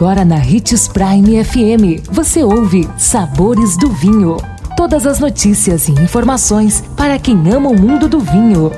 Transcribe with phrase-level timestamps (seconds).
[0.00, 4.38] Agora na Ritz Prime FM, você ouve Sabores do Vinho.
[4.74, 8.72] Todas as notícias e informações para quem ama o mundo do vinho.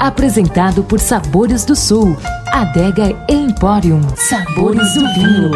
[0.00, 2.16] Apresentado por Sabores do Sul,
[2.48, 4.00] Adega Emporium.
[4.16, 5.52] Sabores do Vinho.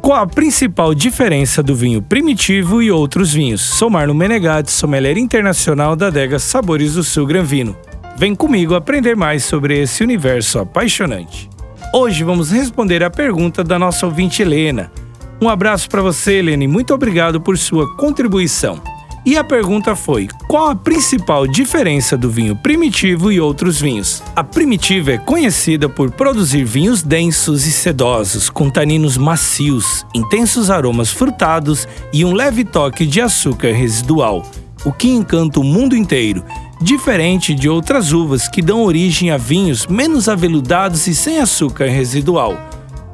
[0.00, 3.62] Qual a principal diferença do vinho primitivo e outros vinhos?
[3.62, 7.76] Sou Marlon Menegatti, sommelier internacional da adega Sabores do Sul Granvino.
[8.16, 11.48] Vem comigo aprender mais sobre esse universo apaixonante.
[11.94, 14.92] Hoje vamos responder a pergunta da nossa ouvinte Helena.
[15.40, 18.80] Um abraço para você, Helena, e muito obrigado por sua contribuição.
[19.24, 24.22] E a pergunta foi: qual a principal diferença do vinho primitivo e outros vinhos?
[24.34, 31.10] A primitiva é conhecida por produzir vinhos densos e sedosos, com taninos macios, intensos aromas
[31.10, 34.44] frutados e um leve toque de açúcar residual,
[34.84, 36.44] o que encanta o mundo inteiro,
[36.80, 42.56] diferente de outras uvas que dão origem a vinhos menos aveludados e sem açúcar residual.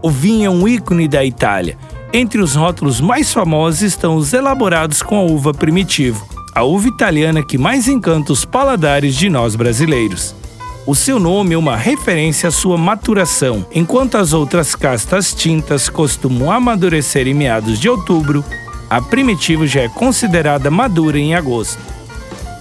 [0.02, 1.76] O vinho é um ícone da Itália.
[2.12, 7.42] Entre os rótulos mais famosos estão os elaborados com a uva primitivo, a uva italiana
[7.42, 10.34] que mais encanta os paladares de nós brasileiros.
[10.86, 16.50] O seu nome é uma referência à sua maturação, enquanto as outras castas tintas costumam
[16.50, 18.42] amadurecer em meados de outubro,
[18.90, 21.80] a primitivo já é considerada madura em agosto.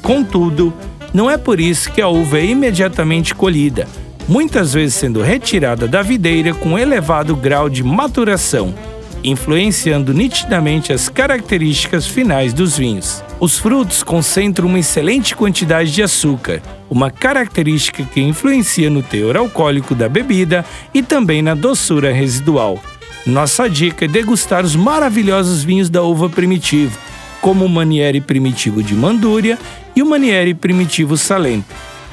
[0.02, 0.74] Contudo,
[1.14, 3.88] não é por isso que a uva é imediatamente colhida,
[4.28, 8.74] muitas vezes sendo retirada da videira com elevado grau de maturação,
[9.24, 13.24] influenciando nitidamente as características finais dos vinhos.
[13.40, 19.96] Os frutos concentram uma excelente quantidade de açúcar, uma característica que influencia no teor alcoólico
[19.96, 22.80] da bebida e também na doçura residual.
[23.28, 26.98] Nossa dica é degustar os maravilhosos vinhos da uva primitivo,
[27.42, 29.60] como o Manieri Primitivo de Mandúria
[29.94, 31.66] e o Manieri Primitivo Salento.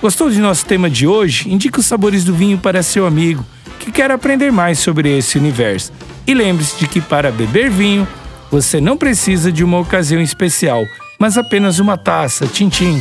[0.03, 1.49] Gostou de nosso tema de hoje?
[1.49, 3.47] Indique os sabores do vinho para seu amigo
[3.79, 5.93] que quer aprender mais sobre esse universo.
[6.27, 8.09] E lembre-se de que para beber vinho,
[8.51, 10.83] você não precisa de uma ocasião especial,
[11.21, 13.01] mas apenas uma taça, tintim.